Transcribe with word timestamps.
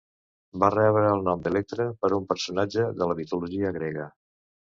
Va 0.61 0.69
rebre 0.75 1.03
el 1.09 1.19
nom 1.27 1.43
d'Electra, 1.47 1.85
per 2.05 2.11
un 2.17 2.25
personatge 2.33 2.87
de 3.01 3.09
la 3.11 3.17
mitologia 3.21 3.73
grega. 3.79 4.09